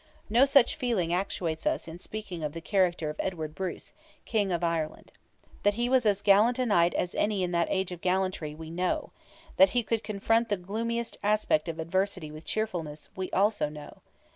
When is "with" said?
12.31-12.45